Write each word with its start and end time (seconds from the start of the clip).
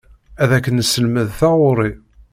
Ad 0.41 0.51
ak-nesselmed 0.57 1.27
taɣuri. 1.39 1.91